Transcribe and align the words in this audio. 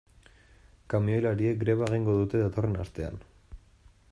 Kamioilariek 0.93 1.59
greba 1.65 1.91
egingo 1.91 2.15
dute 2.21 2.41
datorren 2.45 2.81
astean. 2.85 3.21